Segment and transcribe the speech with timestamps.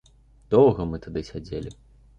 [0.55, 1.79] Доўга мы тады сядзелі.